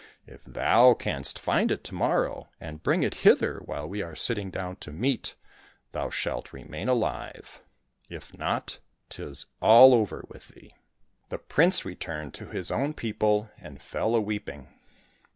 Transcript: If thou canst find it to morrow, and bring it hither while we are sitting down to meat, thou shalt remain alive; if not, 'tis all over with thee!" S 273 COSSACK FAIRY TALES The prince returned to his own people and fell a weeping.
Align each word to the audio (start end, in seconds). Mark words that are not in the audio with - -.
If 0.25 0.43
thou 0.45 0.95
canst 0.95 1.37
find 1.37 1.69
it 1.69 1.83
to 1.83 1.93
morrow, 1.93 2.49
and 2.59 2.81
bring 2.81 3.03
it 3.03 3.13
hither 3.21 3.59
while 3.65 3.87
we 3.87 4.01
are 4.01 4.15
sitting 4.15 4.49
down 4.49 4.77
to 4.77 4.91
meat, 4.91 5.35
thou 5.91 6.09
shalt 6.09 6.51
remain 6.51 6.87
alive; 6.89 7.61
if 8.09 8.35
not, 8.35 8.79
'tis 9.11 9.45
all 9.61 9.93
over 9.93 10.25
with 10.27 10.47
thee!" 10.47 10.71
S 10.71 11.29
273 11.29 11.29
COSSACK 11.29 11.29
FAIRY 11.29 11.29
TALES 11.29 11.29
The 11.29 11.53
prince 11.53 11.85
returned 11.85 12.33
to 12.33 12.47
his 12.47 12.71
own 12.71 12.93
people 12.95 13.51
and 13.59 13.79
fell 13.79 14.15
a 14.15 14.21
weeping. 14.21 14.69